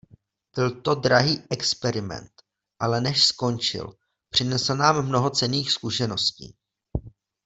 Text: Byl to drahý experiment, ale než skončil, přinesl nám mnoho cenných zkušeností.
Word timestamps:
Byl 0.55 0.71
to 0.81 0.95
drahý 0.95 1.43
experiment, 1.49 2.31
ale 2.79 3.01
než 3.01 3.23
skončil, 3.25 3.97
přinesl 4.29 4.75
nám 4.75 5.05
mnoho 5.07 5.29
cenných 5.29 5.71
zkušeností. 5.71 6.55